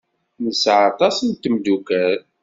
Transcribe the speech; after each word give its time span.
Nesɛa 0.43 0.83
aṭas 0.91 1.17
n 1.21 1.29
tmeddukal. 1.33 2.19